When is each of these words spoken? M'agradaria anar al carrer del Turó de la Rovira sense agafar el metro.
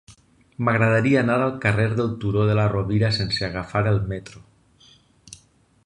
M'agradaria 0.67 1.19
anar 1.23 1.35
al 1.41 1.53
carrer 1.65 1.85
del 1.99 2.09
Turó 2.23 2.47
de 2.51 2.57
la 2.61 2.65
Rovira 2.73 3.13
sense 3.19 3.47
agafar 3.49 3.85
el 3.93 4.03
metro. 4.15 4.43